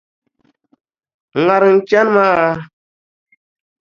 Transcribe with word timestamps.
N 1.33 1.35
ŋariŋ 1.45 1.75
n 1.77 1.83
chani 1.89 2.11
maa!”. 2.15 2.51